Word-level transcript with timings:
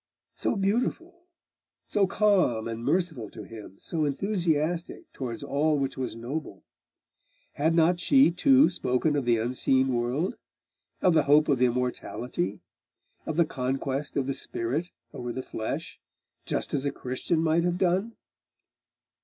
So 0.33 0.55
beautiful! 0.55 1.27
So 1.85 2.07
calm 2.07 2.67
and 2.67 2.83
merciful 2.83 3.29
to 3.29 3.43
him 3.43 3.75
So 3.77 4.03
enthusiastic 4.03 5.13
towards 5.13 5.43
all 5.43 5.77
which 5.77 5.95
was 5.95 6.15
noble! 6.15 6.63
Had 7.53 7.75
not 7.75 7.99
she 7.99 8.31
too 8.31 8.67
spoken 8.71 9.15
of 9.15 9.25
the 9.25 9.37
unseen 9.37 9.89
world, 9.93 10.37
of 11.03 11.13
the 11.13 11.21
hope 11.29 11.47
of 11.49 11.61
immortality, 11.61 12.61
of 13.27 13.37
the 13.37 13.45
conquest 13.45 14.17
of 14.17 14.25
the 14.25 14.33
spirit 14.33 14.89
over 15.13 15.31
the 15.31 15.43
flesh, 15.43 15.99
just 16.47 16.73
as 16.73 16.83
a 16.83 16.91
Christian 16.91 17.39
might 17.43 17.63
have 17.63 17.77
done? 17.77 18.15